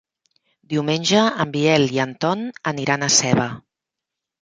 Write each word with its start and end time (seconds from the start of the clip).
Diumenge 0.73 1.27
en 1.45 1.53
Biel 1.57 1.87
i 1.99 2.03
en 2.07 2.17
Ton 2.27 2.45
aniran 2.75 3.07
a 3.07 3.15
Seva. 3.21 3.51